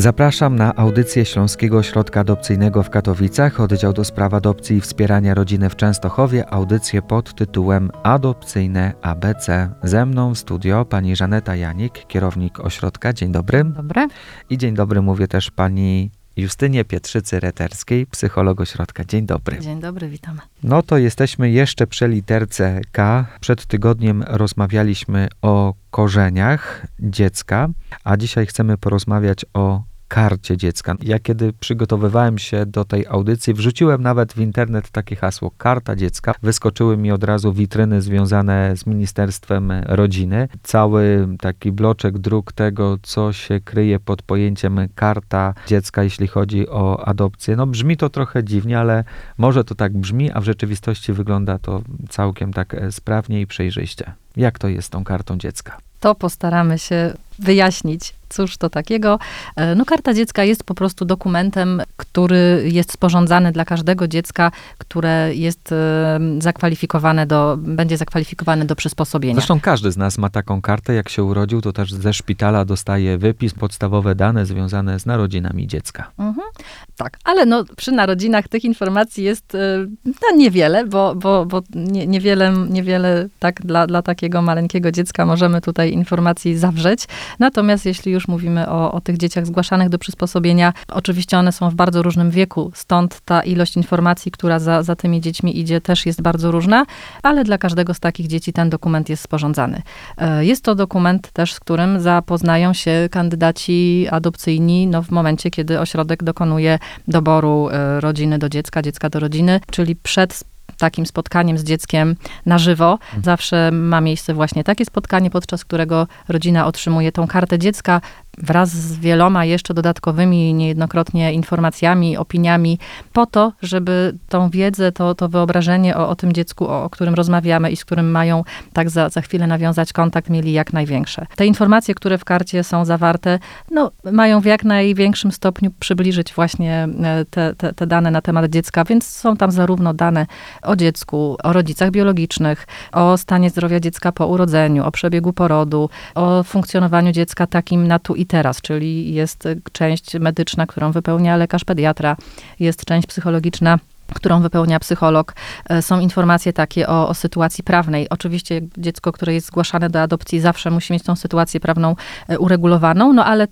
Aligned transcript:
Zapraszam 0.00 0.56
na 0.56 0.76
audycję 0.76 1.24
Śląskiego 1.24 1.78
Ośrodka 1.78 2.20
Adopcyjnego 2.20 2.82
w 2.82 2.90
Katowicach, 2.90 3.60
oddział 3.60 3.92
do 3.92 4.04
spraw 4.04 4.34
adopcji 4.34 4.76
i 4.76 4.80
wspierania 4.80 5.34
rodziny 5.34 5.70
w 5.70 5.76
Częstochowie, 5.76 6.50
audycję 6.50 7.02
pod 7.02 7.34
tytułem 7.34 7.90
Adopcyjne 8.02 8.92
ABC. 9.02 9.70
Ze 9.82 10.06
mną 10.06 10.34
w 10.34 10.38
studio 10.38 10.84
pani 10.84 11.16
Żaneta 11.16 11.56
Janik, 11.56 12.06
kierownik 12.06 12.60
ośrodka. 12.60 13.12
Dzień 13.12 13.32
dobry. 13.32 13.64
Dobry. 13.64 14.08
I 14.50 14.58
dzień 14.58 14.74
dobry 14.74 15.02
mówię 15.02 15.28
też 15.28 15.50
pani 15.50 16.10
Justynie 16.36 16.84
Pietrzycy-Reterskiej, 16.84 18.06
psycholog 18.06 18.60
ośrodka. 18.60 19.04
Dzień 19.04 19.26
dobry. 19.26 19.58
Dzień 19.58 19.80
dobry, 19.80 20.08
witamy. 20.08 20.40
No 20.62 20.82
to 20.82 20.98
jesteśmy 20.98 21.50
jeszcze 21.50 21.86
przy 21.86 22.08
literce 22.08 22.80
K. 22.92 23.26
Przed 23.40 23.66
tygodniem 23.66 24.24
rozmawialiśmy 24.26 25.28
o 25.42 25.74
korzeniach 25.90 26.86
dziecka, 27.00 27.68
a 28.04 28.16
dzisiaj 28.16 28.46
chcemy 28.46 28.78
porozmawiać 28.78 29.44
o 29.54 29.89
karcie 30.10 30.56
dziecka. 30.56 30.94
Ja 31.02 31.18
kiedy 31.18 31.52
przygotowywałem 31.52 32.38
się 32.38 32.66
do 32.66 32.84
tej 32.84 33.06
audycji, 33.06 33.54
wrzuciłem 33.54 34.02
nawet 34.02 34.32
w 34.32 34.38
internet 34.38 34.90
takie 34.90 35.16
hasło 35.16 35.50
karta 35.58 35.96
dziecka. 35.96 36.34
Wyskoczyły 36.42 36.96
mi 36.96 37.12
od 37.12 37.24
razu 37.24 37.52
witryny 37.52 38.02
związane 38.02 38.76
z 38.76 38.86
Ministerstwem 38.86 39.72
Rodziny. 39.86 40.48
Cały 40.62 41.28
taki 41.40 41.72
bloczek 41.72 42.18
dróg 42.18 42.52
tego, 42.52 42.98
co 43.02 43.32
się 43.32 43.60
kryje 43.60 44.00
pod 44.00 44.22
pojęciem 44.22 44.88
karta 44.94 45.54
dziecka, 45.66 46.02
jeśli 46.02 46.26
chodzi 46.28 46.68
o 46.68 47.06
adopcję. 47.06 47.56
No 47.56 47.66
brzmi 47.66 47.96
to 47.96 48.08
trochę 48.08 48.44
dziwnie, 48.44 48.78
ale 48.78 49.04
może 49.38 49.64
to 49.64 49.74
tak 49.74 49.92
brzmi, 49.92 50.30
a 50.32 50.40
w 50.40 50.44
rzeczywistości 50.44 51.12
wygląda 51.12 51.58
to 51.58 51.82
całkiem 52.08 52.52
tak 52.52 52.76
sprawnie 52.90 53.40
i 53.40 53.46
przejrzyście. 53.46 54.12
Jak 54.36 54.58
to 54.58 54.68
jest 54.68 54.86
z 54.88 54.90
tą 54.90 55.04
kartą 55.04 55.38
dziecka? 55.38 55.76
To 56.00 56.14
postaramy 56.14 56.78
się 56.78 57.14
wyjaśnić 57.38 58.19
Cóż 58.30 58.56
to 58.56 58.70
takiego? 58.70 59.18
E, 59.56 59.74
no, 59.74 59.84
karta 59.84 60.14
dziecka 60.14 60.44
jest 60.44 60.64
po 60.64 60.74
prostu 60.74 61.04
dokumentem, 61.04 61.82
który 61.96 62.62
jest 62.72 62.92
sporządzany 62.92 63.52
dla 63.52 63.64
każdego 63.64 64.08
dziecka, 64.08 64.52
które 64.78 65.34
jest 65.34 65.72
e, 65.72 66.20
zakwalifikowane 66.38 67.26
do, 67.26 67.56
będzie 67.58 67.96
zakwalifikowane 67.96 68.64
do 68.64 68.76
przysposobienia. 68.76 69.34
Zresztą 69.34 69.60
każdy 69.60 69.92
z 69.92 69.96
nas 69.96 70.18
ma 70.18 70.30
taką 70.30 70.62
kartę. 70.62 70.94
Jak 70.94 71.08
się 71.08 71.24
urodził, 71.24 71.60
to 71.60 71.72
też 71.72 71.92
ze 71.92 72.12
szpitala 72.12 72.64
dostaje 72.64 73.18
wypis, 73.18 73.54
podstawowe 73.54 74.14
dane 74.14 74.46
związane 74.46 75.00
z 75.00 75.06
narodzinami 75.06 75.66
dziecka. 75.66 76.10
Mhm. 76.18 76.48
Tak, 76.96 77.18
ale 77.24 77.46
no, 77.46 77.64
przy 77.76 77.92
narodzinach 77.92 78.48
tych 78.48 78.64
informacji 78.64 79.24
jest 79.24 79.54
e, 79.54 79.86
no, 80.04 80.36
niewiele, 80.36 80.86
bo, 80.86 81.14
bo, 81.14 81.46
bo 81.46 81.62
nie, 81.74 82.06
niewiele, 82.06 82.52
niewiele 82.68 83.28
tak 83.38 83.62
dla, 83.62 83.86
dla 83.86 84.02
takiego 84.02 84.42
maleńkiego 84.42 84.92
dziecka 84.92 85.26
możemy 85.26 85.60
tutaj 85.60 85.92
informacji 85.92 86.58
zawrzeć. 86.58 87.04
Natomiast 87.38 87.86
jeśli 87.86 88.12
już 88.12 88.19
już 88.20 88.28
mówimy 88.28 88.68
o, 88.68 88.92
o 88.92 89.00
tych 89.00 89.16
dzieciach 89.16 89.46
zgłaszanych 89.46 89.88
do 89.88 89.98
przysposobienia. 89.98 90.72
Oczywiście 90.88 91.38
one 91.38 91.52
są 91.52 91.70
w 91.70 91.74
bardzo 91.74 92.02
różnym 92.02 92.30
wieku, 92.30 92.72
stąd 92.74 93.20
ta 93.20 93.42
ilość 93.42 93.76
informacji, 93.76 94.32
która 94.32 94.58
za, 94.58 94.82
za 94.82 94.96
tymi 94.96 95.20
dziećmi 95.20 95.58
idzie, 95.58 95.80
też 95.80 96.06
jest 96.06 96.22
bardzo 96.22 96.50
różna, 96.50 96.86
ale 97.22 97.44
dla 97.44 97.58
każdego 97.58 97.94
z 97.94 98.00
takich 98.00 98.26
dzieci 98.26 98.52
ten 98.52 98.70
dokument 98.70 99.08
jest 99.08 99.22
sporządzany. 99.22 99.82
E, 100.18 100.44
jest 100.44 100.64
to 100.64 100.74
dokument 100.74 101.30
też, 101.32 101.52
z 101.54 101.60
którym 101.60 102.00
zapoznają 102.00 102.72
się 102.72 103.08
kandydaci 103.10 104.06
adopcyjni 104.10 104.86
no, 104.86 105.02
w 105.02 105.10
momencie, 105.10 105.50
kiedy 105.50 105.80
ośrodek 105.80 106.22
dokonuje 106.24 106.78
doboru 107.08 107.68
e, 107.68 108.00
rodziny 108.00 108.38
do 108.38 108.48
dziecka, 108.48 108.82
dziecka 108.82 109.10
do 109.10 109.20
rodziny, 109.20 109.60
czyli 109.70 109.96
przed 109.96 110.44
takim 110.80 111.06
spotkaniem 111.06 111.58
z 111.58 111.64
dzieckiem 111.64 112.16
na 112.46 112.58
żywo. 112.58 112.92
Mhm. 112.92 113.22
Zawsze 113.22 113.70
ma 113.72 114.00
miejsce 114.00 114.34
właśnie 114.34 114.64
takie 114.64 114.84
spotkanie, 114.84 115.30
podczas 115.30 115.64
którego 115.64 116.06
rodzina 116.28 116.66
otrzymuje 116.66 117.12
tą 117.12 117.26
kartę 117.26 117.58
dziecka, 117.58 118.00
wraz 118.42 118.70
z 118.70 118.98
wieloma 118.98 119.44
jeszcze 119.44 119.74
dodatkowymi, 119.74 120.54
niejednokrotnie 120.54 121.32
informacjami, 121.32 122.16
opiniami, 122.16 122.78
po 123.12 123.26
to, 123.26 123.52
żeby 123.62 124.18
tą 124.28 124.50
wiedzę, 124.50 124.92
to, 124.92 125.14
to 125.14 125.28
wyobrażenie 125.28 125.96
o, 125.96 126.08
o 126.08 126.16
tym 126.16 126.32
dziecku, 126.32 126.66
o, 126.66 126.84
o 126.84 126.90
którym 126.90 127.14
rozmawiamy 127.14 127.70
i 127.70 127.76
z 127.76 127.84
którym 127.84 128.10
mają 128.10 128.44
tak 128.72 128.90
za, 128.90 129.08
za 129.08 129.20
chwilę 129.20 129.46
nawiązać 129.46 129.92
kontakt, 129.92 130.30
mieli 130.30 130.52
jak 130.52 130.72
największe. 130.72 131.26
Te 131.36 131.46
informacje, 131.46 131.94
które 131.94 132.18
w 132.18 132.24
karcie 132.24 132.64
są 132.64 132.84
zawarte, 132.84 133.38
no, 133.70 133.90
mają 134.12 134.40
w 134.40 134.44
jak 134.44 134.64
największym 134.64 135.32
stopniu 135.32 135.70
przybliżyć 135.80 136.34
właśnie 136.34 136.88
e, 137.02 137.24
te, 137.24 137.54
te, 137.54 137.72
te 137.72 137.86
dane 137.86 138.10
na 138.10 138.22
temat 138.22 138.50
dziecka, 138.50 138.84
więc 138.84 139.06
są 139.06 139.36
tam 139.36 139.50
zarówno 139.50 139.94
dane 139.94 140.26
o 140.62 140.76
dziecku, 140.76 141.36
o 141.42 141.52
rodzicach 141.52 141.90
biologicznych, 141.90 142.66
o 142.92 143.16
stanie 143.18 143.50
zdrowia 143.50 143.80
dziecka 143.80 144.12
po 144.12 144.26
urodzeniu, 144.26 144.84
o 144.84 144.90
przebiegu 144.90 145.32
porodu, 145.32 145.90
o 146.14 146.42
funkcjonowaniu 146.42 147.12
dziecka 147.12 147.46
takim 147.46 147.88
na 147.88 147.98
tu 147.98 148.14
i 148.14 148.26
teraz, 148.30 148.60
czyli 148.60 149.14
jest 149.14 149.48
część 149.72 150.14
medyczna, 150.14 150.66
którą 150.66 150.92
wypełnia 150.92 151.36
lekarz 151.36 151.64
pediatra, 151.64 152.16
jest 152.60 152.84
część 152.84 153.06
psychologiczna 153.06 153.78
którą 154.14 154.40
wypełnia 154.40 154.80
psycholog. 154.80 155.34
E, 155.68 155.82
są 155.82 156.00
informacje 156.00 156.52
takie 156.52 156.88
o, 156.88 157.08
o, 157.08 157.14
sytuacji 157.14 157.64
prawnej. 157.64 158.08
Oczywiście 158.08 158.60
dziecko, 158.78 159.12
które 159.12 159.34
jest 159.34 159.46
zgłaszane 159.46 159.90
do 159.90 160.02
adopcji, 160.02 160.40
zawsze 160.40 160.70
musi 160.70 160.92
mieć 160.92 161.02
tą 161.02 161.16
sytuację 161.16 161.60
prawną 161.60 161.96
e, 162.28 162.38
uregulowaną, 162.38 163.12
no 163.12 163.24
ale 163.24 163.48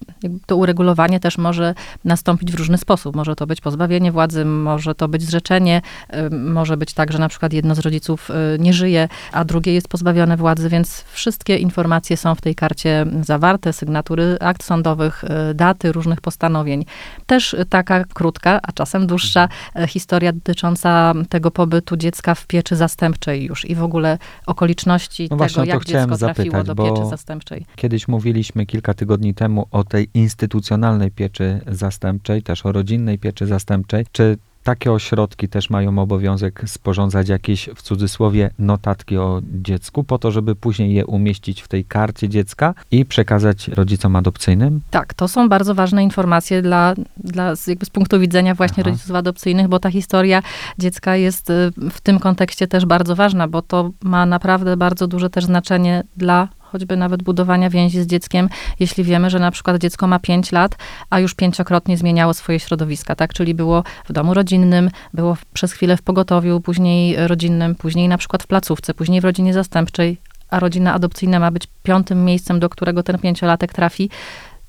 to 0.46 0.56
uregulowanie 0.56 1.20
też 1.20 1.38
może 1.38 1.74
nastąpić 2.04 2.52
w 2.52 2.54
różny 2.54 2.78
sposób. 2.78 3.16
Może 3.16 3.36
to 3.36 3.46
być 3.46 3.60
pozbawienie 3.60 4.12
władzy, 4.12 4.44
może 4.44 4.94
to 4.94 5.08
być 5.08 5.22
zrzeczenie, 5.22 5.82
e, 6.08 6.30
może 6.30 6.76
być 6.76 6.94
tak, 6.94 7.12
że 7.12 7.18
na 7.18 7.28
przykład 7.28 7.52
jedno 7.52 7.74
z 7.74 7.78
rodziców 7.78 8.28
nie 8.58 8.72
żyje, 8.72 9.08
a 9.32 9.44
drugie 9.44 9.74
jest 9.74 9.88
pozbawione 9.88 10.36
władzy, 10.36 10.68
więc 10.68 11.04
wszystkie 11.12 11.56
informacje 11.56 12.16
są 12.16 12.34
w 12.34 12.40
tej 12.40 12.54
karcie 12.54 13.06
zawarte, 13.22 13.72
sygnatury 13.72 14.36
akt 14.40 14.64
sądowych, 14.64 15.24
daty 15.54 15.92
różnych 15.92 16.20
postanowień. 16.20 16.84
Też 17.26 17.56
taka 17.68 18.04
krótka, 18.04 18.60
a 18.62 18.72
czasem 18.72 19.06
dłuższa 19.06 19.48
historia 19.88 20.32
dotycząca 20.48 21.14
tego 21.28 21.50
pobytu 21.50 21.96
dziecka 21.96 22.34
w 22.34 22.46
pieczy 22.46 22.76
zastępczej 22.76 23.44
już 23.44 23.64
i 23.64 23.74
w 23.74 23.82
ogóle 23.82 24.18
okoliczności 24.46 25.28
no 25.30 25.36
właśnie, 25.36 25.62
tego, 25.62 25.74
jak 25.74 25.84
dziecko 25.84 26.16
zapytać, 26.16 26.36
trafiło 26.36 26.64
do 26.64 26.74
pieczy 26.74 27.06
zastępczej. 27.10 27.66
Kiedyś 27.76 28.08
mówiliśmy 28.08 28.66
kilka 28.66 28.94
tygodni 28.94 29.34
temu 29.34 29.66
o 29.70 29.84
tej 29.84 30.10
instytucjonalnej 30.14 31.10
pieczy 31.10 31.60
zastępczej, 31.66 32.42
też 32.42 32.66
o 32.66 32.72
rodzinnej 32.72 33.18
pieczy 33.18 33.46
zastępczej. 33.46 34.06
Czy 34.12 34.38
takie 34.68 34.92
ośrodki 34.92 35.48
też 35.48 35.70
mają 35.70 35.98
obowiązek 35.98 36.62
sporządzać 36.66 37.28
jakieś, 37.28 37.68
w 37.74 37.82
cudzysłowie, 37.82 38.50
notatki 38.58 39.16
o 39.16 39.40
dziecku, 39.52 40.04
po 40.04 40.18
to, 40.18 40.30
żeby 40.30 40.54
później 40.56 40.94
je 40.94 41.06
umieścić 41.06 41.62
w 41.62 41.68
tej 41.68 41.84
karcie 41.84 42.28
dziecka 42.28 42.74
i 42.90 43.04
przekazać 43.04 43.68
rodzicom 43.68 44.16
adopcyjnym? 44.16 44.80
Tak, 44.90 45.14
to 45.14 45.28
są 45.28 45.48
bardzo 45.48 45.74
ważne 45.74 46.04
informacje 46.04 46.62
dla, 46.62 46.94
dla 47.16 47.54
jakby 47.66 47.86
z 47.86 47.90
punktu 47.90 48.20
widzenia 48.20 48.54
właśnie 48.54 48.82
Aha. 48.82 48.90
rodziców 48.90 49.16
adopcyjnych, 49.16 49.68
bo 49.68 49.78
ta 49.78 49.90
historia 49.90 50.42
dziecka 50.78 51.16
jest 51.16 51.50
y, 51.50 51.70
w 51.90 52.00
tym 52.00 52.18
kontekście 52.18 52.66
też 52.66 52.86
bardzo 52.86 53.16
ważna, 53.16 53.48
bo 53.48 53.62
to 53.62 53.90
ma 54.02 54.26
naprawdę 54.26 54.76
bardzo 54.76 55.06
duże 55.06 55.30
też 55.30 55.44
znaczenie 55.44 56.02
dla 56.16 56.48
choćby 56.72 56.96
nawet 56.96 57.22
budowania 57.22 57.70
więzi 57.70 58.02
z 58.02 58.06
dzieckiem, 58.06 58.48
jeśli 58.80 59.04
wiemy, 59.04 59.30
że 59.30 59.38
na 59.38 59.50
przykład 59.50 59.78
dziecko 59.78 60.06
ma 60.06 60.18
5 60.18 60.52
lat, 60.52 60.76
a 61.10 61.20
już 61.20 61.34
pięciokrotnie 61.34 61.96
zmieniało 61.96 62.34
swoje 62.34 62.60
środowiska, 62.60 63.14
tak? 63.14 63.32
Czyli 63.32 63.54
było 63.54 63.84
w 64.04 64.12
domu 64.12 64.34
rodzinnym, 64.34 64.90
było 65.14 65.36
przez 65.52 65.72
chwilę 65.72 65.96
w 65.96 66.02
pogotowiu, 66.02 66.60
później 66.60 67.28
rodzinnym, 67.28 67.74
później 67.74 68.08
na 68.08 68.18
przykład 68.18 68.42
w 68.42 68.46
placówce, 68.46 68.94
później 68.94 69.20
w 69.20 69.24
rodzinie 69.24 69.54
zastępczej, 69.54 70.18
a 70.50 70.60
rodzina 70.60 70.94
adopcyjna 70.94 71.40
ma 71.40 71.50
być 71.50 71.68
piątym 71.82 72.24
miejscem, 72.24 72.60
do 72.60 72.68
którego 72.68 73.02
ten 73.02 73.18
pięciolatek 73.18 73.72
trafi, 73.72 74.10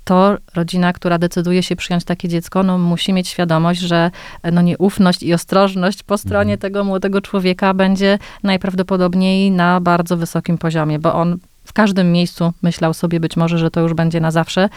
to 0.09 0.38
rodzina, 0.56 0.94
która 0.94 1.18
decyduje 1.18 1.64
się 1.64 1.76
przyjąć 1.76 2.03
takie 2.03 2.28
dziecko, 2.28 2.64
no, 2.64 2.78
musi 2.78 3.14
mieć 3.14 3.28
świadomość, 3.28 3.79
że 3.79 4.12
no, 4.52 4.62
nieufność 4.62 5.23
i 5.23 5.34
ostrożność 5.34 6.03
po 6.03 6.18
stronie 6.18 6.53
mhm. 6.53 6.59
tego 6.59 6.84
młodego 6.84 7.22
człowieka 7.22 7.73
będzie 7.73 8.20
najprawdopodobniej 8.44 9.52
na 9.52 9.82
bardzo 9.82 10.18
wysokim 10.18 10.58
poziomie, 10.58 11.00
bo 11.00 11.14
on 11.14 11.38
w 11.70 11.74
każdym 11.74 12.12
miejscu 12.12 12.54
myślał 12.62 12.94
sobie 12.94 13.20
być 13.20 13.38
może, 13.38 13.58
że 13.58 13.72
to 13.72 13.82
już 13.82 13.94
będzie 13.94 14.20
na 14.20 14.32
zawsze, 14.32 14.70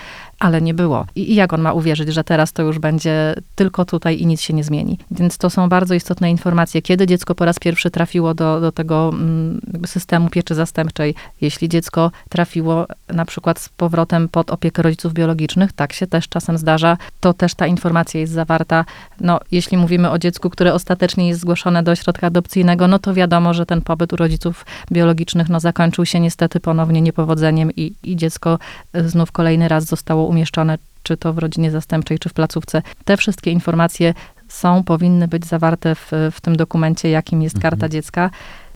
ale 0.43 0.62
nie 0.62 0.75
było. 0.75 1.06
I, 1.15 1.35
jak 1.35 1.53
on 1.53 1.61
ma 1.61 1.73
uwierzyć, 1.73 2.09
że 2.09 2.25
teraz 2.25 2.53
to 2.53 2.62
już 2.62 2.79
będzie 2.79 3.35
tylko 3.55 3.85
tutaj 3.85 4.21
i 4.21 4.27
nic 4.27 4.41
się 4.41 4.55
nie 4.55 4.65
zmieni? 4.65 4.99
Więc 5.11 5.39
to 5.39 5.50
są 5.50 5.69
bardzo 5.69 5.94
istotne 5.94 6.31
informacje, 6.31 6.83
kiedy 6.83 7.06
dziecko 7.06 7.35
po 7.35 7.44
raz 7.44 7.59
pierwszy 7.59 7.91
trafiło 7.91 8.35
do, 8.35 8.61
do 8.61 8.73
tego 8.73 9.11
mm, 9.12 9.61
systemu 9.87 10.31
pieczy 10.31 10.55
zastępczej. 10.55 11.15
Jeśli 11.41 11.69
dziecko 11.69 12.11
trafiło 12.29 12.87
na 13.09 13.25
przykład 13.25 13.61
z 13.61 13.69
powrotem 13.69 14.29
pod 14.29 14.50
opiekę 14.50 14.83
rodziców 14.83 15.12
biologicznych, 15.12 15.73
tak 15.73 15.93
się 15.93 16.06
też 16.06 16.29
czasem 16.29 16.59
zdarza, 16.59 16.97
to 17.21 17.35
też 17.35 17.55
ta 17.55 17.67
informacja 17.67 18.21
jest 18.21 18.33
zawarta. 18.33 18.85
No, 19.21 19.41
jeśli 19.50 19.77
mówimy 19.77 20.11
o 20.11 20.19
dziecku, 20.19 20.50
które 20.50 20.75
ostatecznie 20.75 21.29
jest 21.29 21.41
zgłoszone 21.41 21.83
do 21.83 21.93
ośrodka 21.93 22.27
adopcyjnego, 22.27 22.89
no 22.89 22.99
to 22.99 23.15
wiadomo, 23.15 23.55
że 23.55 23.67
ten 23.67 23.83
pobyt 23.83 24.12
u 24.12 24.17
rodziców 24.17 24.67
biologicznych 24.93 25.49
no, 25.49 25.61
zakończył 25.61 26.06
się 26.06 26.21
niestety 26.21 26.61
ponownie 26.61 27.00
niepowodzeniem 27.00 27.71
i, 27.77 27.94
i 28.03 28.17
dziecko 28.17 28.59
e, 28.93 29.09
znów 29.09 29.33
kolejny 29.33 29.69
raz 29.69 29.85
zostało 29.85 30.31
umieszczone, 30.32 30.79
czy 31.02 31.17
to 31.17 31.32
w 31.32 31.38
rodzinie 31.38 31.70
zastępczej, 31.70 32.19
czy 32.19 32.29
w 32.29 32.32
placówce. 32.32 32.82
Te 33.05 33.17
wszystkie 33.17 33.50
informacje 33.50 34.14
są, 34.49 34.84
powinny 34.84 35.29
być 35.29 35.46
zawarte 35.46 35.94
w, 35.94 36.11
w 36.32 36.40
tym 36.40 36.56
dokumencie, 36.56 37.11
jakim 37.11 37.43
jest 37.43 37.58
karta 37.58 37.75
mhm. 37.75 37.93
dziecka. 37.93 38.31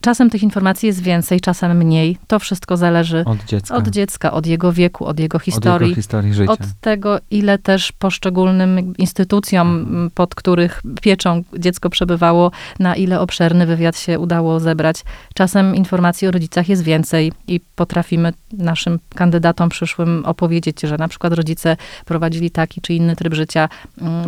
Czasem 0.06 0.30
tych 0.30 0.42
informacji 0.42 0.86
jest 0.86 1.02
więcej, 1.02 1.40
czasem 1.40 1.76
mniej. 1.76 2.18
To 2.26 2.38
wszystko 2.38 2.76
zależy 2.76 3.24
Od 3.26 3.44
dziecka. 3.44 3.74
od 3.76 3.88
dziecka, 3.88 4.32
od 4.32 4.46
jego 4.46 4.72
wieku, 4.72 5.04
od 5.06 5.20
jego 5.20 5.36
Od 5.36 5.42
historii. 5.42 5.88
jego 5.88 5.96
historii 6.00 6.34
życia. 6.34 6.52
Od 6.52 6.60
tego, 6.80 7.18
ile 7.30 7.58
też 7.58 7.92
poszczególnym 7.92 8.96
instytucjom, 8.96 9.68
Mhm. 9.78 10.10
pod 10.10 10.34
których 10.34 10.82
pieczą 11.02 11.42
dziecko 11.58 11.90
przebywało, 11.90 12.50
na 12.78 12.96
ile 12.96 13.20
obszerny 13.20 13.66
wywiad 13.66 13.98
się 13.98 14.18
udało 14.18 14.60
zebrać. 14.60 15.04
Czasem 15.34 15.74
informacji 15.76 16.28
o 16.28 16.30
rodzicach 16.30 16.68
jest 16.68 16.82
więcej 16.82 17.32
i 17.48 17.60
potrafimy 17.76 18.32
naszym 18.52 18.98
kandydatom 19.14 19.68
przyszłym 19.68 20.22
opowiedzieć, 20.26 20.80
że 20.80 20.96
na 20.98 21.08
przykład 21.08 21.32
rodzice 21.32 21.76
prowadzili 22.04 22.50
taki 22.50 22.80
czy 22.80 22.94
inny 22.94 23.16
tryb 23.16 23.34
życia, 23.34 23.68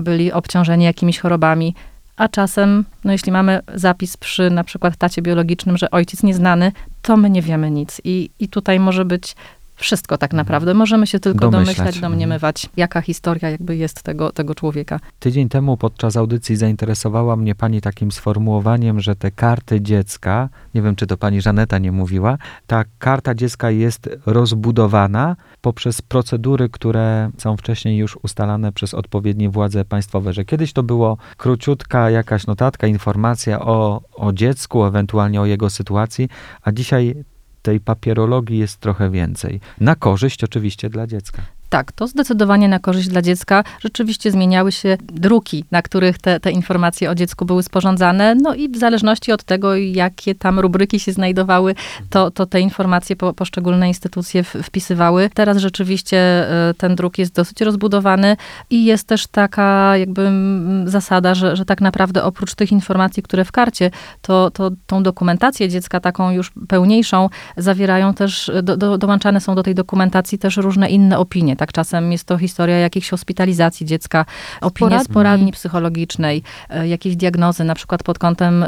byli 0.01 0.33
obciążeni 0.33 0.85
jakimiś 0.85 1.19
chorobami. 1.19 1.75
A 2.19 2.29
czasem, 2.29 2.85
no 3.05 3.13
jeśli 3.13 3.33
mamy 3.33 3.61
zapis 3.75 4.17
przy 4.17 4.51
na 4.51 4.65
przykład 4.65 4.97
tacie 4.97 5.23
biologicznym, 5.23 5.77
że 5.77 5.91
ojciec 5.91 6.23
nieznany, 6.23 6.73
to 7.03 7.17
my 7.17 7.31
nie 7.31 7.43
wiemy 7.43 7.71
nic. 7.71 8.01
I, 8.05 8.31
i 8.39 8.49
tutaj 8.49 8.81
może 8.81 9.05
być 9.05 9.37
wszystko 9.79 10.19
tak 10.19 10.33
naprawdę. 10.33 10.75
Możemy 10.75 11.07
się 11.07 11.21
tylko. 11.21 11.49
Domyślać. 11.49 11.77
domyślać, 11.77 12.01
domniemywać, 12.01 12.69
jaka 12.77 13.01
historia 13.01 13.51
jakby 13.51 13.77
jest 13.77 14.03
tego, 14.03 14.33
tego 14.33 14.55
człowieka. 14.55 15.01
Tydzień 15.19 15.49
temu 15.49 15.77
podczas 15.77 16.17
audycji 16.17 16.57
zainteresowała 16.57 17.37
mnie 17.37 17.55
pani 17.55 17.81
takim 17.81 18.13
sformułowaniem, 18.13 19.01
że 19.01 19.17
te 19.17 19.31
karty 19.31 19.81
dziecka, 19.81 20.49
nie 20.75 20.83
wiem 20.83 20.97
czy 20.97 21.07
to 21.07 21.17
pani 21.17 21.41
Żaneta 21.41 21.79
nie 21.79 21.93
mówiła, 21.93 22.39
ta 22.67 22.85
karta 22.99 23.35
dziecka 23.35 23.71
jest 23.71 24.09
rozbudowana 24.27 25.37
poprzez 25.61 26.03
procedury, 26.03 26.69
które 26.69 27.31
są 27.39 27.57
wcześniej 27.57 27.97
już 27.97 28.19
ustalane 28.23 28.73
przez 28.73 28.95
odpowiednie 28.95 29.51
władze 29.51 29.85
państwowe, 29.85 30.33
że 30.33 30.45
kiedyś 30.45 30.73
to 30.73 30.83
było 30.83 31.17
króciutka 31.37 32.11
jakaś 32.11 32.47
notatka, 32.47 32.87
informacja 32.87 33.61
o, 33.61 34.03
o 34.13 34.33
dziecku, 34.33 34.85
ewentualnie 34.85 35.41
o 35.41 35.47
jego 35.47 35.71
sytuacji, 35.71 36.29
a 36.63 36.73
dzisiaj 36.73 37.25
tej 37.69 37.81
papierologii 37.81 38.59
jest 38.59 38.81
trochę 38.81 39.11
więcej. 39.11 39.61
Na 39.81 39.95
korzyść 39.95 40.45
oczywiście 40.45 40.91
dla 40.91 41.07
dziecka. 41.07 41.43
Tak, 41.69 41.93
to 41.93 42.07
zdecydowanie 42.07 42.69
na 42.69 42.79
korzyść 42.79 43.09
dla 43.09 43.23
dziecka. 43.23 43.65
Rzeczywiście 43.81 44.31
zmieniały 44.31 44.73
się 44.73 44.97
druki, 45.01 45.65
na 45.71 45.83
których 45.83 46.19
te, 46.19 46.41
te 46.41 46.51
informacje 46.51 47.11
o 47.11 47.15
dziecku 47.15 47.45
były 47.45 47.63
sporządzane. 47.63 48.35
No 48.35 48.55
i 48.55 48.69
w 48.69 48.77
zależności 48.77 49.33
od 49.33 49.45
tego, 49.45 49.77
jakie 49.77 50.35
tam 50.35 50.59
rubryki 50.59 51.01
się 51.01 51.13
znajdowały, 51.13 51.75
to, 52.11 52.31
to 52.31 52.47
te 52.47 52.61
informacje 52.61 53.17
po, 53.17 53.33
poszczególne 53.33 53.89
instytucje 53.89 54.45
w, 54.45 54.55
wpisywały. 54.63 55.31
Teraz 55.35 55.57
rzeczywiście 55.57 56.19
e, 56.19 56.75
ten 56.75 56.97
druk 56.97 57.19
jest 57.19 57.35
dosyć 57.35 57.61
rozbudowany 57.61 58.37
i 58.71 58.85
jest 58.85 59.07
też 59.07 59.27
taka 59.27 59.97
jakby 59.97 60.23
mm, 60.23 60.89
zasada, 60.89 61.35
że, 61.35 61.57
że 61.57 61.65
tak 61.65 61.81
naprawdę 61.81 62.25
oprócz 62.25 62.55
tych 62.55 62.73
informacji, 62.73 63.23
które 63.23 63.45
w 63.45 63.53
karcie, 63.53 63.91
to, 64.23 64.51
to 64.51 64.71
tą 64.87 65.03
dokumentację 65.03 65.69
dziecka 65.69 66.01
taką 66.01 66.31
już 66.31 66.53
pełniejszą 66.69 67.29
zawierają 67.57 68.15
też, 68.15 68.51
do, 68.63 68.77
do, 68.77 68.99
dołączane 68.99 69.41
są 69.41 69.55
do 69.55 69.63
tej 69.63 69.75
dokumentacji 69.75 70.39
też 70.39 70.57
różne 70.57 70.89
inne 70.89 71.19
opinie. 71.19 71.58
Tak 71.59 71.73
czasem 71.73 72.13
jest 72.13 72.25
to 72.25 72.39
historia 72.39 72.79
jakichś 72.79 73.11
hospitalizacji 73.11 73.87
dziecka, 73.87 74.25
opinie 74.61 74.89
z 74.89 74.91
Poradni. 74.91 75.15
poradni 75.15 75.53
psychologicznej, 75.53 76.43
e, 76.71 76.89
jakieś 76.89 77.17
diagnozy, 77.17 77.65
na 77.65 77.75
przykład 77.75 78.03
pod 78.03 78.19
kątem 78.19 78.65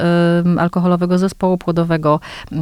alkoholowego 0.59 1.19
zespołu 1.19 1.59
płodowego, 1.59 2.21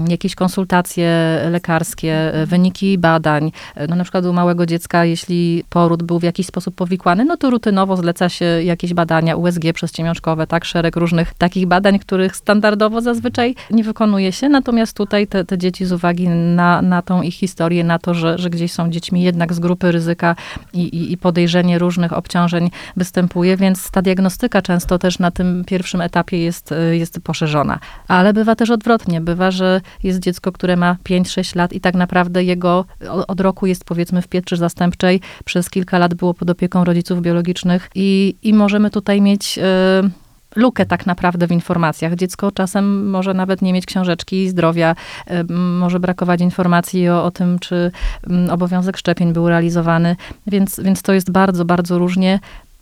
jakieś 0.09 0.35
konsultacje 0.35 1.09
lekarskie, 1.51 2.35
e, 2.35 2.47
wyniki 2.47 2.99
badań. 2.99 3.53
E, 3.75 3.87
No 3.89 3.97
na 3.97 4.05
przykład 4.05 4.25
u 4.25 4.33
małego 4.33 4.67
dziecka, 4.67 5.05
jeśli 5.05 5.65
poród 5.69 6.03
był 6.03 6.19
w 6.19 6.23
jakiś 6.23 6.47
sposób 6.47 6.75
powikłany, 6.75 7.25
no 7.25 7.37
to 7.37 7.51
rutynowo 7.51 7.97
zleca 7.97 8.29
się 8.29 8.45
jakieś 8.45 8.95
badania 8.95 9.37
USG 9.37 9.73
przezciemiączkowe, 9.75 10.47
tak, 10.47 10.65
szereg 10.65 10.97
różnych 10.97 11.35
takich 11.35 11.67
badań, 11.67 11.99
których 11.99 12.37
standardowo 12.37 13.01
zazwyczaj 13.01 13.55
nie 13.71 13.85
wykonuje 13.85 14.33
się, 14.33 14.49
natomiast 14.49 14.97
tutaj 14.97 15.27
te, 15.27 15.45
te 15.45 15.59
dzieci 15.59 15.87
z 15.87 15.93
uwagi 15.93 16.29
na, 16.29 16.83
na 16.83 17.03
tą 17.03 17.23
ich 17.23 17.35
historię, 17.35 17.85
na 17.85 17.99
to, 17.99 18.15
że, 18.15 18.39
że 18.39 18.51
gdzieś 18.51 18.73
są 18.73 18.91
dziećmi 18.91 19.23
jednak 19.23 19.55
z 19.55 19.59
grupy 19.59 19.93
ryzyka 19.93 20.18
i, 20.73 20.83
i, 20.83 21.13
i 21.13 21.17
podejrzenie 21.17 21.79
różnych 21.79 22.13
obciążeń 22.13 22.71
występuje, 22.97 23.57
więc 23.57 23.91
ta 23.91 24.03
diagnostyka 24.03 24.63
często 24.63 24.99
też 24.99 25.19
na 25.19 25.31
tym 25.31 25.65
pierwszym 25.67 26.01
etapie 26.01 26.39
jest, 26.39 26.73
y, 26.73 26.97
jest 26.97 27.21
poszerzona. 27.21 27.79
Ale 28.09 28.33
bywa 28.33 28.57
też 28.57 28.71
odwrotnie. 28.71 29.21
Bywa, 29.21 29.51
że 29.51 29.81
jest 30.03 30.19
dziecko, 30.19 30.53
które 30.53 30.77
ma 30.77 30.97
5-6 31.05 31.57
lat 31.57 31.73
i 31.73 31.81
tak 31.81 31.95
naprawdę 31.95 32.45
jego 32.45 32.85
od 33.29 33.41
roku 33.41 33.67
jest 33.67 33.85
powiedzmy 33.85 34.23
w 34.23 34.29
pieczy 34.29 34.57
zastępczej, 34.57 35.21
przez 35.45 35.71
kilka 35.71 35.99
lat 35.99 36.15
było 36.15 36.35
pod 36.35 36.51
opieką 36.51 36.85
rodziców 36.85 37.23
biologicznych 37.23 37.91
i, 37.95 38.35
i 38.43 38.55
możemy 38.55 38.91
tutaj 38.91 39.21
mieć... 39.21 39.59
y, 39.59 40.28
lukę 40.59 40.87
tak 40.87 41.07
naprawdę 41.07 41.47
w 41.47 41.53
informacjach. 41.53 42.15
Dziecko 42.15 42.53
czasem 42.53 43.11
może 43.11 43.35
nawet 43.35 43.63
nie 43.63 43.73
mieć 43.73 43.87
książeczki 43.87 44.49
zdrowia, 44.49 44.95
y, 45.31 45.53
może 45.55 46.01
brakować 46.01 46.41
informacji 46.41 47.09
o, 47.09 47.25
o 47.25 47.31
tym, 47.31 47.59
czy 47.59 47.91
mm, 48.27 48.51
obowiązek 48.51 48.97
szczepień 48.97 49.33
był 49.33 49.49
realizowany, 49.49 50.17
więc, 50.47 50.81
więc 50.81 51.03
to 51.03 51.13
jest 51.13 51.31
bardzo, 51.31 51.65
bardzo 51.65 51.99
różnie. 51.99 52.41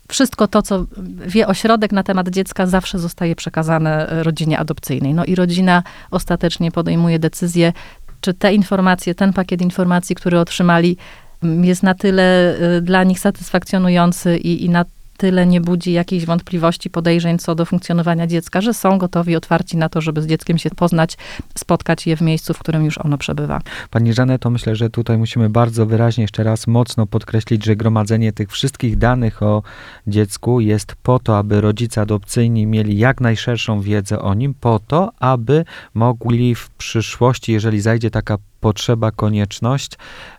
Wszystko 0.08 0.49
to, 0.49 0.62
co 0.62 0.87
wie 1.26 1.46
ośrodek 1.46 1.93
na 1.93 2.02
temat 2.02 2.28
dziecka, 2.28 2.67
zawsze 2.67 2.99
zostaje 2.99 3.37
przekazane 3.37 4.08
e, 4.08 4.23
rodzinie 4.23 4.58
adopcyjnej. 4.58 5.14
No 5.14 5.25
i 5.25 5.34
rodzina 5.34 5.82
ostatecznie 6.11 6.70
podejmuje 6.73 7.19
decyzję, 7.19 7.73
czy 8.20 8.34
te 8.34 8.55
informacje, 8.55 9.14
ten 9.14 9.32
pakiet 9.32 9.62
informacji, 9.62 10.17
który 10.17 10.38
otrzymali, 10.38 10.96
mm, 11.43 11.64
jest 11.64 11.82
na 11.82 11.94
tyle 11.94 12.56
y, 12.78 12.81
dla 12.81 13.05
nich 13.05 13.20
satysfakcjonujący 13.20 14.38
i, 14.38 14.64
i 14.64 14.70
na 14.70 14.84
tyle 15.16 15.46
nie 15.46 15.60
budzi 15.60 15.92
jakichś 15.92 16.24
wątpliwości, 16.24 16.90
podejrzeń 16.90 17.38
co 17.38 17.54
do 17.54 17.64
funkcjonowania 17.64 18.26
dziecka, 18.26 18.60
że 18.60 18.74
są 18.74 18.98
gotowi, 18.98 19.36
otwarci 19.36 19.76
na 19.76 19.88
to, 19.88 20.00
żeby 20.00 20.22
z 20.22 20.26
dzieckiem 20.26 20.58
się 20.58 20.70
poznać, 20.70 21.16
spotkać 21.54 22.06
je 22.06 22.16
w 22.16 22.20
miejscu, 22.20 22.54
w 22.54 22.58
którym 22.58 22.84
już 22.84 22.98
ono 22.98 23.18
przebywa. 23.18 23.60
Pani 23.90 24.12
Żaneto, 24.12 24.50
myślę, 24.50 24.76
że 24.76 24.90
tutaj 24.90 25.18
musimy 25.18 25.50
bardzo 25.50 25.86
wyraźnie 25.86 26.22
jeszcze 26.22 26.42
raz 26.44 26.66
mocno 26.66 27.06
podkreślić, 27.06 27.64
że 27.64 27.76
gromadzenie 27.76 28.32
tych 28.32 28.50
wszystkich 28.50 28.98
danych 28.98 29.42
o 29.42 29.62
dziecku 30.06 30.60
jest 30.60 30.94
po 31.02 31.18
to, 31.18 31.38
aby 31.38 31.60
rodzice 31.60 32.00
adopcyjni 32.00 32.66
mieli 32.66 32.98
jak 32.98 33.20
najszerszą 33.20 33.80
wiedzę 33.80 34.18
o 34.18 34.34
nim, 34.34 34.54
po 34.54 34.80
to, 34.86 35.12
aby 35.18 35.64
mogli 35.94 36.54
w 36.54 36.70
przyszłości, 36.70 37.52
jeżeli 37.52 37.80
zajdzie 37.80 38.10
taka 38.10 38.38
potrzeba, 38.60 39.10
konieczność, 39.10 39.92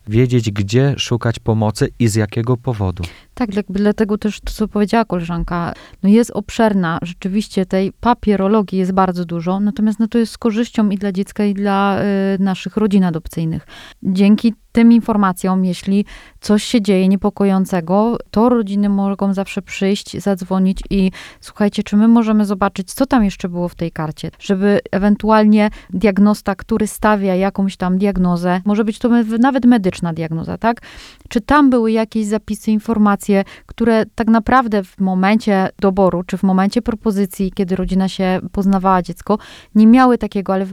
wiedzieć, 0.07 0.51
gdzie 0.51 0.95
szukać 0.97 1.39
pomocy 1.39 1.89
i 1.99 2.07
z 2.07 2.15
jakiego 2.15 2.57
powodu. 2.57 3.03
Tak, 3.33 3.55
jakby 3.55 3.79
dlatego 3.79 4.17
też 4.17 4.39
to, 4.39 4.53
co 4.53 4.67
powiedziała 4.67 5.05
koleżanka, 5.05 5.73
no 6.03 6.09
jest 6.09 6.31
obszerna, 6.31 6.99
rzeczywiście 7.01 7.65
tej 7.65 7.91
papierologii 7.93 8.79
jest 8.79 8.91
bardzo 8.91 9.25
dużo, 9.25 9.59
natomiast 9.59 9.99
no 9.99 10.07
to 10.07 10.17
jest 10.17 10.31
z 10.31 10.37
korzyścią 10.37 10.89
i 10.89 10.97
dla 10.97 11.11
dziecka, 11.11 11.45
i 11.45 11.53
dla 11.53 12.01
y, 12.01 12.03
naszych 12.39 12.77
rodzin 12.77 13.03
adopcyjnych. 13.03 13.67
Dzięki 14.03 14.53
tym 14.77 14.91
informacjom, 14.91 15.65
jeśli 15.65 16.05
coś 16.41 16.63
się 16.63 16.81
dzieje 16.81 17.07
niepokojącego, 17.07 18.17
to 18.31 18.49
rodziny 18.49 18.89
mogą 18.89 19.33
zawsze 19.33 19.61
przyjść, 19.61 20.21
zadzwonić 20.21 20.79
i 20.89 21.11
słuchajcie, 21.41 21.83
czy 21.83 21.97
my 21.97 22.07
możemy 22.07 22.45
zobaczyć, 22.45 22.93
co 22.93 23.05
tam 23.05 23.23
jeszcze 23.23 23.49
było 23.49 23.69
w 23.69 23.75
tej 23.75 23.91
karcie, 23.91 24.31
żeby 24.39 24.79
ewentualnie 24.91 25.69
diagnosta, 25.89 26.55
który 26.55 26.87
stawia 26.87 27.35
jakąś 27.35 27.77
tam 27.77 27.97
diagnozę, 27.97 28.61
może 28.65 28.83
być 28.83 28.99
to 28.99 29.09
nawet 29.39 29.65
medyczna 29.65 30.13
diagnoza, 30.13 30.57
tak? 30.57 30.81
Czy 31.29 31.41
tam 31.41 31.69
były 31.69 31.91
jakieś 31.91 32.25
zapisy, 32.25 32.71
informacje, 32.71 33.43
które 33.65 34.05
tak 34.15 34.27
naprawdę 34.27 34.83
w 34.83 34.99
momencie 34.99 35.69
doboru, 35.79 36.23
czy 36.23 36.37
w 36.37 36.43
momencie 36.43 36.81
propozycji, 36.81 37.51
kiedy 37.51 37.75
rodzina 37.75 38.09
się 38.09 38.39
poznawała 38.51 39.01
dziecko, 39.01 39.37
nie 39.75 39.87
miały 39.87 40.17
takiego, 40.17 40.53
ale 40.53 40.65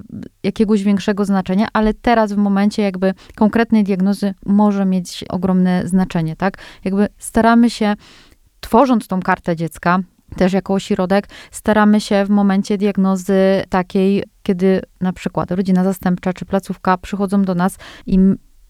jakiegoś 0.42 0.82
większego 0.82 1.24
znaczenia, 1.24 1.68
ale 1.72 1.94
teraz 1.94 2.32
w 2.32 2.36
momencie 2.36 2.82
jakby 2.82 3.14
konkretnej 3.34 3.84
diagnozy 3.84 3.93
może 4.46 4.84
mieć 4.84 5.24
ogromne 5.28 5.88
znaczenie, 5.88 6.36
tak? 6.36 6.58
Jakby 6.84 7.08
staramy 7.18 7.70
się, 7.70 7.94
tworząc 8.60 9.06
tą 9.06 9.20
kartę 9.20 9.56
dziecka, 9.56 9.98
też 10.36 10.52
jako 10.52 10.74
ośrodek, 10.74 11.28
staramy 11.50 12.00
się 12.00 12.24
w 12.24 12.30
momencie 12.30 12.78
diagnozy 12.78 13.62
takiej, 13.68 14.24
kiedy 14.42 14.82
na 15.00 15.12
przykład 15.12 15.50
rodzina 15.50 15.84
zastępcza 15.84 16.32
czy 16.32 16.44
placówka 16.44 16.98
przychodzą 16.98 17.42
do 17.42 17.54
nas 17.54 17.78
i 18.06 18.18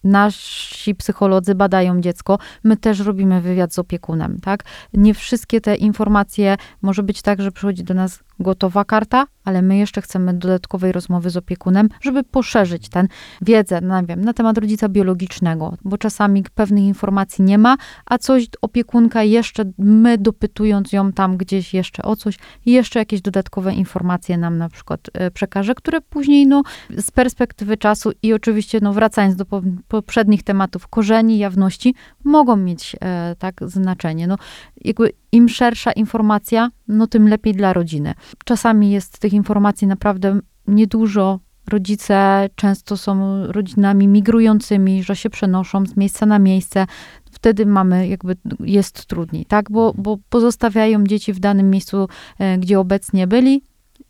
nasi 0.05 0.95
psycholodzy 0.95 1.55
badają 1.55 2.01
dziecko, 2.01 2.39
my 2.65 2.77
też 2.77 3.01
robimy 3.01 3.41
wywiad 3.41 3.75
z 3.75 3.79
opiekunem, 3.79 4.41
tak? 4.41 4.65
Nie 4.93 5.15
wszystkie 5.15 5.61
te 5.61 5.77
informacje, 5.77 6.57
może 6.83 7.03
być 7.03 7.23
tak, 7.23 7.43
że 7.43 7.53
przychodzi 7.53 7.85
do 7.85 7.95
nas 7.95 8.25
gotowa 8.41 8.85
karta, 8.85 9.27
ale 9.45 9.63
my 9.63 9.77
jeszcze 9.77 10.03
chcemy 10.03 10.35
dodatkowej 10.35 10.93
rozmowy 10.93 11.31
z 11.31 11.37
opiekunem, 11.37 11.89
żeby 12.01 12.25
poszerzyć 12.25 12.89
tę 12.89 13.07
wiedzę, 13.43 13.81
no 13.81 14.03
wiem, 14.07 14.25
na 14.25 14.33
temat 14.33 14.59
rodzica 14.59 14.89
biologicznego, 14.89 15.75
bo 15.85 15.99
czasami 15.99 16.45
pewnych 16.55 16.85
informacji 16.85 17.45
nie 17.45 17.59
ma, 17.59 17.77
a 18.07 18.19
coś 18.19 18.47
opiekunka 18.63 19.23
jeszcze, 19.23 19.65
my 19.79 20.19
dopytując 20.19 20.93
ją 20.93 21.13
tam 21.13 21.37
gdzieś 21.37 21.75
jeszcze 21.75 22.03
o 22.03 22.17
coś, 22.17 22.39
jeszcze 22.67 22.99
jakieś 22.99 23.21
dodatkowe 23.21 23.75
informacje 23.75 24.39
nam 24.39 24.59
na 24.59 24.69
przykład 24.69 25.01
e, 25.13 25.31
przekaże, 25.31 25.75
które 25.75 26.01
później, 26.01 26.47
no, 26.47 26.63
z 26.97 27.11
perspektywy 27.11 27.77
czasu 27.77 28.13
i 28.23 28.33
oczywiście, 28.33 28.79
no, 28.83 28.93
wracając 28.93 29.37
do 29.37 29.45
po- 29.45 29.63
poprzednich 29.89 30.43
tematów, 30.43 30.89
korzeni, 30.89 31.39
jawności, 31.39 31.95
mogą 32.25 32.57
mieć 32.57 32.97
e, 33.01 33.37
tak 33.39 33.61
znaczenie. 33.67 34.27
No, 34.27 34.37
jakby 34.85 35.13
im 35.35 35.49
szersza 35.49 35.93
informacja, 35.93 36.71
no 36.89 37.07
tym 37.07 37.29
lepiej 37.29 37.55
dla 37.55 37.73
rodziny. 37.73 38.15
Czasami 38.45 38.91
jest 38.91 39.19
tych 39.19 39.33
informacji 39.33 39.87
naprawdę 39.87 40.41
niedużo, 40.67 41.41
rodzice 41.69 42.49
często 42.55 42.97
są 42.97 43.47
rodzinami 43.47 44.09
migrującymi, 44.09 45.03
że 45.03 45.17
się 45.17 45.31
przenoszą 45.31 45.87
z 45.87 45.97
miejsca 45.97 46.27
na 46.27 46.39
miejsce, 46.39 46.87
wtedy 47.31 47.67
mamy, 47.67 48.09
jakby 48.09 48.37
jest 48.61 49.07
trudniej, 49.07 49.47
tak? 49.47 49.71
Bo, 49.71 49.95
bo 49.97 50.19
pozostawiają 50.29 51.05
dzieci 51.05 51.33
w 51.33 51.41
danym 51.41 51.71
miejscu, 51.71 52.09
e, 52.39 52.59
gdzie 52.59 52.81
obecnie 52.81 53.27
byli 53.27 53.63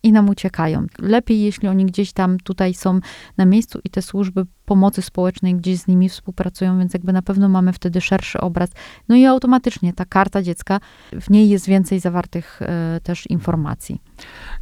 i 0.05 0.11
nam 0.11 0.29
uciekają. 0.29 0.85
Lepiej, 0.99 1.41
jeśli 1.41 1.67
oni 1.67 1.85
gdzieś 1.85 2.13
tam 2.13 2.37
tutaj 2.39 2.73
są 2.73 2.99
na 3.37 3.45
miejscu 3.45 3.79
i 3.83 3.89
te 3.89 4.01
służby 4.01 4.45
pomocy 4.65 5.01
społecznej 5.01 5.55
gdzieś 5.55 5.79
z 5.79 5.87
nimi 5.87 6.09
współpracują, 6.09 6.79
więc 6.79 6.93
jakby 6.93 7.13
na 7.13 7.21
pewno 7.21 7.49
mamy 7.49 7.73
wtedy 7.73 8.01
szerszy 8.01 8.41
obraz. 8.41 8.69
No 9.09 9.15
i 9.15 9.25
automatycznie 9.25 9.93
ta 9.93 10.05
karta 10.05 10.41
dziecka, 10.41 10.79
w 11.21 11.29
niej 11.29 11.49
jest 11.49 11.67
więcej 11.67 11.99
zawartych 11.99 12.61
e, 12.61 12.99
też 13.03 13.27
informacji. 13.27 14.01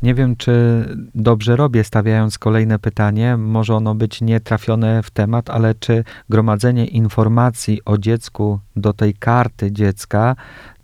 Nie 0.02 0.16
wiem, 0.16 0.36
czy 0.36 0.86
dobrze 1.16 1.56
robię, 1.56 1.84
stawiając 1.84 2.38
kolejne 2.38 2.80
pytanie. 2.80 3.38
Może 3.38 3.76
ono 3.76 3.96
być 3.96 4.22
nietrafione 4.22 5.04
w 5.04 5.12
temat, 5.12 5.50
ale 5.50 5.76
czy 5.76 6.04
gromadzenie 6.30 6.86
informacji 6.86 7.80
o 7.86 7.98
dziecku 7.98 8.60
do 8.76 8.94
tej 8.94 9.14
karty 9.14 9.72
dziecka 9.72 10.36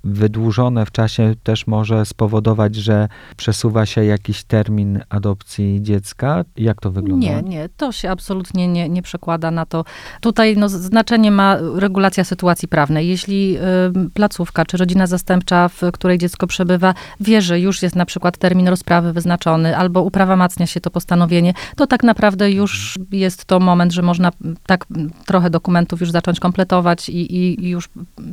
wydłużone 0.04 0.86
w 0.86 0.92
czasie 0.92 1.34
też 1.44 1.68
może 1.68 2.06
spowodować, 2.06 2.76
że 2.76 3.08
przesuwa 3.38 3.86
się 3.86 4.06
jakiś 4.06 4.44
termin 4.44 5.00
adopcji 5.10 5.80
dziecka? 5.82 6.46
Jak 6.58 6.82
to 6.82 6.92
wygląda? 6.92 7.26
Nie, 7.28 7.42
nie, 7.42 7.70
to 7.78 7.92
się 7.92 8.12
absolutnie 8.12 8.68
nie, 8.68 8.90
nie 8.90 9.02
przekłada 9.02 9.52
na 9.52 9.66
to. 9.66 9.86
Tutaj 10.22 10.58
no, 10.58 10.70
znaczenie 10.70 11.32
ma 11.32 11.58
regulacja 11.76 12.24
sytuacji 12.24 12.68
prawnej. 12.68 13.08
Jeśli 13.08 13.58
y, 13.58 14.10
placówka 14.14 14.66
czy 14.66 14.78
rodzina 14.78 15.08
zastępcza, 15.08 15.68
w 15.68 15.82
której 15.94 16.18
dziecko 16.18 16.48
przebywa, 16.48 16.94
wie, 17.20 17.42
że 17.42 17.60
już 17.60 17.82
jest 17.82 17.96
na 17.96 18.06
przykład 18.06 18.38
termin 18.38 18.68
rozprawy 18.68 19.14
wyznaczony, 19.14 19.78
albo 19.78 20.04
uprawomacnia 20.04 20.68
się 20.68 20.82
to 20.82 20.92
postanowienie, 20.92 21.54
to 21.76 21.88
tak 21.88 22.04
naprawdę 22.04 22.52
już 22.52 23.00
jest 23.12 23.46
to 23.46 23.60
moment, 23.60 23.94
że 23.94 24.02
można 24.02 24.32
tak 24.66 24.86
trochę 25.26 25.50
dokumentów 25.50 26.00
już 26.02 26.12
zacząć 26.12 26.40
kompletować 26.40 27.10
i, 27.10 27.36
i 27.36 27.70
już 27.70 27.90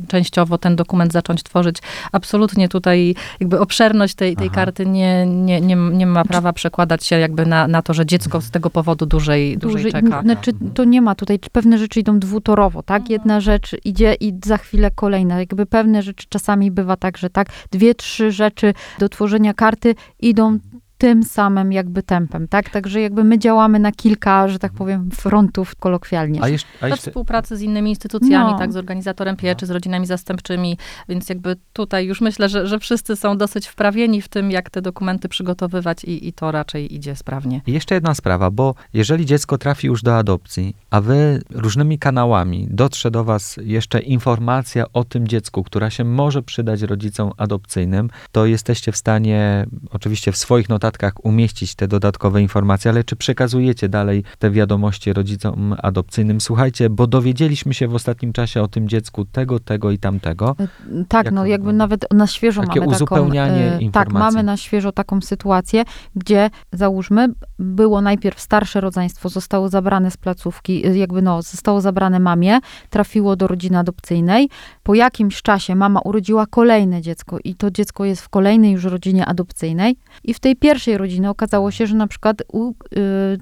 częściowo 0.07 0.57
ten 0.57 0.75
dokument 0.75 1.13
zacząć 1.13 1.43
tworzyć 1.43 1.56
tworzyć. 1.57 1.77
Absolutnie 2.11 2.69
tutaj 2.69 3.15
jakby 3.39 3.59
obszerność 3.59 4.15
tej, 4.15 4.35
tej 4.35 4.49
karty 4.49 4.85
nie, 4.85 5.25
nie, 5.25 5.61
nie, 5.61 5.75
nie 5.75 6.05
ma 6.05 6.23
prawa 6.25 6.53
przekładać 6.53 7.05
się 7.05 7.19
jakby 7.19 7.45
na, 7.45 7.67
na 7.67 7.81
to, 7.81 7.93
że 7.93 8.05
dziecko 8.05 8.41
z 8.41 8.51
tego 8.51 8.69
powodu 8.69 9.05
dłużej, 9.05 9.57
dłużej, 9.57 9.83
dłużej 9.83 10.01
czeka. 10.01 10.21
Znaczy, 10.21 10.51
to 10.73 10.83
nie 10.83 11.01
ma 11.01 11.15
tutaj, 11.15 11.39
pewne 11.51 11.77
rzeczy 11.77 11.99
idą 11.99 12.19
dwutorowo, 12.19 12.83
tak? 12.83 13.01
Mhm. 13.01 13.11
Jedna 13.11 13.39
rzecz 13.39 13.75
idzie 13.85 14.13
i 14.13 14.33
za 14.45 14.57
chwilę 14.57 14.91
kolejna. 14.91 15.39
Jakby 15.39 15.65
pewne 15.65 16.01
rzeczy 16.01 16.25
czasami 16.29 16.71
bywa 16.71 16.95
tak, 16.95 17.17
że 17.17 17.29
tak, 17.29 17.47
dwie, 17.71 17.95
trzy 17.95 18.31
rzeczy 18.31 18.73
do 18.99 19.09
tworzenia 19.09 19.53
karty 19.53 19.95
idą 20.19 20.59
tym 20.97 21.23
samym 21.23 21.71
jakby 21.71 22.03
tempem, 22.03 22.47
tak? 22.47 22.69
Także 22.69 23.01
jakby 23.01 23.23
my 23.23 23.39
działamy 23.39 23.79
na 23.79 23.91
kilka, 23.91 24.47
że 24.47 24.59
tak 24.59 24.73
powiem, 24.73 25.11
frontów 25.11 25.75
kolokwialnie. 25.75 26.43
A 26.43 26.49
jeszcze, 26.49 26.69
a 26.81 26.87
jeszcze... 26.87 27.05
We 27.05 27.11
współpracy 27.11 27.57
z 27.57 27.61
innymi 27.61 27.89
instytucjami, 27.89 28.51
no. 28.51 28.57
tak, 28.57 28.73
z 28.73 28.77
organizatorem 28.77 29.35
pieczy, 29.35 29.65
z 29.65 29.69
rodzinami 29.69 30.05
zastępczymi, 30.05 30.77
więc 31.09 31.29
jakby 31.29 31.55
tutaj 31.73 32.05
już 32.05 32.21
myślę, 32.21 32.49
że, 32.49 32.67
że 32.67 32.79
wszyscy 32.79 33.15
są 33.15 33.37
dosyć 33.37 33.67
wprawieni 33.67 34.21
w 34.21 34.27
tym, 34.27 34.51
jak 34.51 34.69
te 34.69 34.81
dokumenty 34.81 35.29
przygotowywać 35.29 36.03
i, 36.03 36.27
i 36.27 36.33
to 36.33 36.51
raczej 36.51 36.95
idzie 36.95 37.15
sprawnie. 37.15 37.61
I 37.67 37.73
jeszcze 37.73 37.95
jedna 37.95 38.15
sprawa, 38.15 38.51
bo 38.51 38.75
jeżeli 38.93 39.25
dziecko 39.25 39.57
trafi 39.57 39.87
już 39.87 40.01
do 40.01 40.17
adopcji, 40.17 40.75
a 40.89 41.01
wy 41.01 41.41
różnymi 41.51 41.99
kanałami 41.99 42.67
dotrze 42.69 43.11
do 43.11 43.23
was 43.23 43.59
jeszcze 43.63 43.99
informacja 43.99 44.85
o 44.93 45.03
tym 45.03 45.27
dziecku, 45.27 45.63
która 45.63 45.89
się 45.89 46.03
może 46.03 46.43
przydać 46.43 46.81
rodzicom 46.81 47.31
adopcyjnym, 47.37 48.09
to 48.31 48.45
jesteście 48.45 48.91
w 48.91 48.97
stanie 48.97 49.65
oczywiście 49.89 50.31
w 50.31 50.37
swoich 50.37 50.69
notach 50.69 50.86
notatkach 50.87 51.25
umieścić 51.25 51.75
te 51.75 51.87
dodatkowe 51.87 52.41
informacje, 52.41 52.91
ale 52.91 53.03
czy 53.03 53.15
przekazujecie 53.15 53.89
dalej 53.89 54.23
te 54.39 54.51
wiadomości 54.51 55.13
rodzicom 55.13 55.75
adopcyjnym? 55.83 56.41
Słuchajcie, 56.41 56.89
bo 56.89 57.07
dowiedzieliśmy 57.07 57.73
się 57.73 57.87
w 57.87 57.95
ostatnim 57.95 58.33
czasie 58.33 58.61
o 58.61 58.67
tym 58.67 58.87
dziecku 58.89 59.25
tego, 59.25 59.59
tego 59.59 59.91
i 59.91 59.97
tamtego. 59.97 60.55
E, 60.59 60.67
tak, 61.07 61.25
Jak 61.25 61.33
no 61.33 61.45
jakby 61.45 61.73
nawet 61.73 62.05
na 62.11 62.27
świeżo 62.27 62.61
Takie 62.61 62.79
mamy 62.79 62.91
uzupełnianie 62.91 63.71
taką, 63.71 63.79
informacji. 63.79 64.13
Tak, 64.13 64.33
mamy 64.33 64.43
na 64.43 64.57
świeżo 64.57 64.91
taką 64.91 65.21
sytuację, 65.21 65.83
gdzie 66.15 66.49
załóżmy, 66.71 67.27
było 67.59 68.01
najpierw 68.01 68.39
starsze 68.39 68.81
rodzeństwo, 68.81 69.29
zostało 69.29 69.69
zabrane 69.69 70.11
z 70.11 70.17
placówki, 70.17 70.87
e, 70.87 70.97
jakby 70.97 71.21
no, 71.21 71.41
zostało 71.41 71.81
zabrane 71.81 72.19
mamie, 72.19 72.59
trafiło 72.89 73.35
do 73.35 73.47
rodziny 73.47 73.77
adopcyjnej. 73.77 74.49
Po 74.83 74.95
jakimś 74.95 75.41
czasie 75.41 75.75
mama 75.75 75.99
urodziła 76.01 76.45
kolejne 76.45 77.01
dziecko 77.01 77.37
i 77.43 77.55
to 77.55 77.71
dziecko 77.71 78.05
jest 78.05 78.21
w 78.21 78.29
kolejnej 78.29 78.71
już 78.71 78.83
rodzinie 78.83 79.25
adopcyjnej 79.25 79.97
i 80.23 80.33
w 80.33 80.39
tej 80.39 80.55
pierwszej 80.55 80.76
pierwszej 80.77 80.97
rodziny 80.97 81.29
okazało 81.29 81.71
się, 81.71 81.87
że 81.87 81.95
na 81.95 82.07
przykład 82.07 82.43
u, 82.47 82.71
y, 82.71 82.75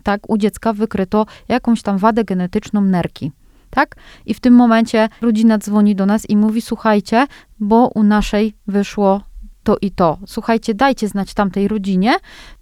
tak, 0.04 0.30
u 0.30 0.38
dziecka 0.38 0.74
wykryto 0.74 1.26
jakąś 1.48 1.82
tam 1.82 1.98
wadę 1.98 2.24
genetyczną 2.24 2.82
nerki. 2.82 3.32
Tak? 3.70 3.96
I 4.26 4.34
w 4.34 4.40
tym 4.40 4.54
momencie 4.54 5.10
rodzina 5.22 5.58
dzwoni 5.58 5.96
do 5.96 6.06
nas 6.06 6.30
i 6.30 6.38
mówi: 6.38 6.62
Słuchajcie, 6.62 7.28
bo 7.60 7.88
u 7.96 8.04
naszej 8.04 8.54
wyszło 8.68 9.22
to 9.64 9.78
i 9.82 9.92
to. 9.92 10.18
Słuchajcie, 10.26 10.74
dajcie 10.74 11.08
znać 11.08 11.34
tamtej 11.34 11.68
rodzinie, 11.68 12.14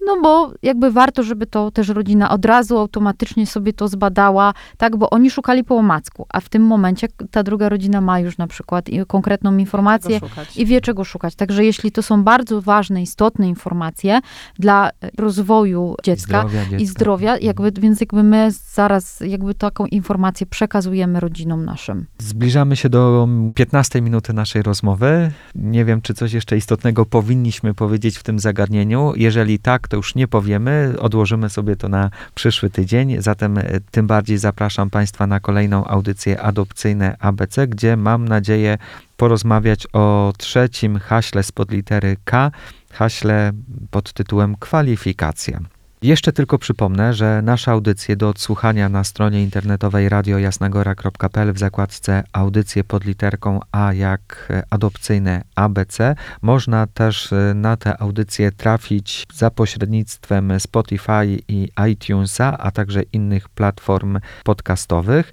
no 0.06 0.22
bo 0.22 0.54
jakby 0.64 0.92
warto, 0.92 1.24
żeby 1.24 1.48
to 1.48 1.72
też 1.72 1.90
rodzina 1.90 2.30
od 2.30 2.46
razu 2.46 2.78
automatycznie 2.78 3.48
sobie 3.48 3.74
to 3.74 3.88
zbadała, 3.88 4.54
tak, 4.78 4.98
bo 4.98 5.10
oni 5.10 5.32
szukali 5.32 5.64
po 5.64 5.76
omacku, 5.76 6.26
a 6.30 6.40
w 6.40 6.50
tym 6.50 6.64
momencie 6.64 7.08
ta 7.32 7.44
druga 7.44 7.70
rodzina 7.70 8.02
ma 8.02 8.20
już 8.20 8.38
na 8.38 8.48
przykład 8.48 8.86
konkretną 9.08 9.58
informację 9.58 10.20
i 10.56 10.66
wie 10.66 10.82
czego 10.82 11.04
szukać. 11.04 11.36
Także 11.36 11.66
jeśli 11.66 11.92
to 11.92 12.04
są 12.04 12.24
bardzo 12.24 12.62
ważne, 12.62 13.02
istotne 13.02 13.50
informacje 13.50 14.20
dla 14.60 14.90
rozwoju 15.18 15.96
dziecka 16.04 16.44
i 16.44 16.50
zdrowia, 16.50 16.78
i 16.78 16.86
zdrowia 16.86 17.38
jakby, 17.38 17.72
więc 17.72 18.00
jakby 18.02 18.24
my 18.24 18.52
zaraz 18.52 19.20
jakby 19.20 19.54
taką 19.54 19.86
informację 19.86 20.48
przekazujemy 20.48 21.20
rodzinom 21.20 21.66
naszym. 21.66 22.06
Zbliżamy 22.18 22.76
się 22.76 22.90
do 22.90 23.28
15 23.56 24.02
minuty 24.02 24.34
naszej 24.34 24.62
rozmowy. 24.62 25.32
Nie 25.56 25.86
wiem, 25.86 26.02
czy 26.02 26.14
coś 26.14 26.34
jeszcze 26.34 26.58
istotnego 26.58 27.06
powinniśmy 27.06 27.74
powiedzieć 27.74 28.18
w 28.18 28.24
tym 28.24 28.40
zagadnieniu. 28.40 29.14
Jeżeli 29.16 29.60
tak, 29.60 29.88
to 29.94 29.98
już 29.98 30.16
nie 30.16 30.28
powiemy, 30.28 30.96
odłożymy 31.00 31.50
sobie 31.50 31.76
to 31.76 31.90
na 31.90 32.10
przyszły 32.36 32.70
tydzień. 32.70 33.16
Zatem 33.22 33.58
e, 33.58 33.64
tym 33.92 34.08
bardziej 34.08 34.38
zapraszam 34.38 34.90
Państwa 34.90 35.28
na 35.28 35.40
kolejną 35.40 35.86
audycję 35.86 36.42
adopcyjne 36.42 37.16
ABC, 37.20 37.68
gdzie 37.68 37.98
mam 37.98 38.28
nadzieję 38.28 38.78
porozmawiać 39.18 39.88
o 39.94 40.34
trzecim 40.38 41.00
haśle 41.00 41.44
spod 41.44 41.72
litery 41.72 42.18
K, 42.26 42.52
haśle 42.92 43.52
pod 43.92 44.14
tytułem 44.14 44.56
kwalifikacja. 44.60 45.60
Jeszcze 46.04 46.34
tylko 46.34 46.58
przypomnę, 46.58 47.14
że 47.14 47.42
nasze 47.42 47.72
audycje 47.72 48.16
do 48.16 48.30
odsłuchania 48.30 48.90
na 48.90 49.04
stronie 49.04 49.44
internetowej 49.44 50.10
radiojasnagora.pl 50.10 51.54
w 51.54 51.60
zakładce 51.60 52.24
audycje 52.34 52.84
pod 52.84 53.06
literką 53.06 53.60
A 53.72 53.94
jak 53.94 54.54
adopcyjne 54.70 55.44
ABC. 55.56 56.16
Można 56.42 56.88
też 56.88 57.34
e, 57.34 57.54
na 57.56 57.78
te 57.78 58.02
audycje 58.02 58.52
trafić 58.52 59.26
za 59.34 59.52
pośrednictwem 59.52 60.60
Spotify 60.60 61.40
i 61.48 61.70
iTunesa, 61.92 62.58
a 62.58 62.72
także 62.72 63.04
innych 63.04 63.50
platform 63.50 64.20
podcastowych. 64.44 65.32